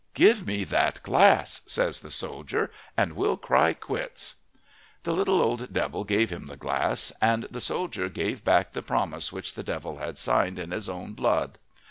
"Give 0.15 0.47
me 0.47 0.63
that 0.63 1.03
glass," 1.03 1.61
says 1.67 1.99
the 1.99 2.09
soldier, 2.09 2.71
"and 2.97 3.15
we'll 3.15 3.37
cry 3.37 3.73
quits." 3.73 4.33
The 5.03 5.13
little 5.13 5.39
old 5.39 5.71
devil 5.71 6.05
gave 6.05 6.31
him 6.31 6.47
the 6.47 6.57
glass. 6.57 7.11
And 7.21 7.43
the 7.51 7.61
soldier 7.61 8.09
gave 8.09 8.43
back 8.43 8.73
the 8.73 8.81
promise 8.81 9.31
which 9.31 9.53
the 9.53 9.61
devil 9.61 9.97
had 9.97 10.17
signed 10.17 10.57
in 10.57 10.71
his 10.71 10.89
own 10.89 11.13
blood. 11.13 11.59